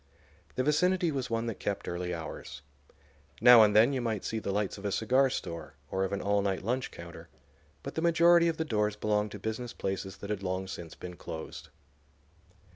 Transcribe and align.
The 0.55 0.63
vicinity 0.63 1.11
was 1.11 1.29
one 1.29 1.45
that 1.45 1.59
kept 1.59 1.87
early 1.87 2.11
hours. 2.11 2.63
Now 3.39 3.61
and 3.61 3.75
then 3.75 3.93
you 3.93 4.01
might 4.01 4.25
see 4.25 4.39
the 4.39 4.51
lights 4.51 4.79
of 4.79 4.83
a 4.85 4.91
cigar 4.91 5.29
store 5.29 5.75
or 5.91 6.03
of 6.03 6.11
an 6.11 6.23
all 6.23 6.41
night 6.41 6.63
lunch 6.63 6.89
counter; 6.89 7.29
but 7.83 7.93
the 7.93 8.01
majority 8.01 8.47
of 8.47 8.57
the 8.57 8.65
doors 8.65 8.95
belonged 8.95 9.29
to 9.33 9.37
business 9.37 9.73
places 9.73 10.17
that 10.17 10.31
had 10.31 10.41
long 10.41 10.65
since 10.67 10.95
been 10.95 11.17
closed. 11.17 11.69